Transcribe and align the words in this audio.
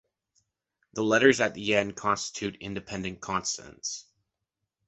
The 0.93 1.03
letters 1.03 1.41
at 1.41 1.53
the 1.53 1.75
end 1.75 1.95
constitute 1.95 2.55
independent 2.55 3.19
consonants. 3.21 4.07